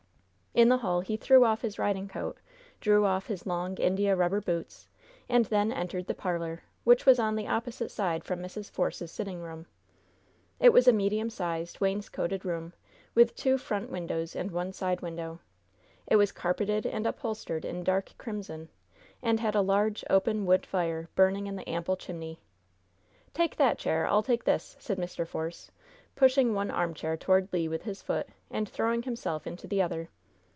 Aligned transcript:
In 0.53 0.67
the 0.67 0.79
hall 0.79 0.99
he 0.99 1.15
threw 1.15 1.45
off 1.45 1.61
his 1.61 1.79
riding 1.79 2.09
coat, 2.09 2.37
drew 2.81 3.05
off 3.05 3.27
his 3.27 3.45
long, 3.45 3.77
India 3.77 4.17
rubber 4.17 4.41
boots, 4.41 4.89
and 5.29 5.45
then 5.45 5.71
entered 5.71 6.07
the 6.07 6.13
parlor, 6.13 6.63
which 6.83 7.05
was 7.05 7.19
on 7.19 7.37
the 7.37 7.47
opposite 7.47 7.89
side 7.89 8.25
from 8.25 8.41
Mrs. 8.41 8.69
Force's 8.69 9.13
sitting 9.13 9.39
room. 9.39 9.65
It 10.59 10.73
was 10.73 10.89
a 10.89 10.91
medium 10.91 11.29
sized, 11.29 11.79
wainscoted 11.79 12.43
room, 12.43 12.73
with 13.15 13.33
two 13.33 13.57
front 13.57 13.89
windows 13.89 14.35
and 14.35 14.51
one 14.51 14.73
side 14.73 14.99
window. 14.99 15.39
It 16.05 16.17
was 16.17 16.33
carpeted 16.33 16.85
and 16.85 17.07
upholstered 17.07 17.63
in 17.63 17.85
dark 17.85 18.13
crimson, 18.17 18.67
and 19.23 19.39
had 19.39 19.55
a 19.55 19.61
large, 19.61 20.03
open 20.09 20.45
wood 20.45 20.65
fire 20.65 21.07
burning 21.15 21.47
in 21.47 21.55
the 21.55 21.69
ample 21.69 21.95
chimney. 21.95 22.41
"Take 23.33 23.55
that 23.55 23.77
chair! 23.77 24.05
I'll 24.05 24.21
take 24.21 24.43
this," 24.43 24.75
said 24.81 24.97
Mr. 24.97 25.25
Force, 25.25 25.71
pushing 26.17 26.53
one 26.53 26.69
armchair 26.69 27.15
toward 27.15 27.47
Le 27.53 27.69
with 27.69 27.83
his 27.83 28.01
foot, 28.01 28.27
and 28.49 28.67
throwing 28.67 29.03
himself 29.03 29.47
into 29.47 29.65
the 29.65 29.81
other. 29.81 30.09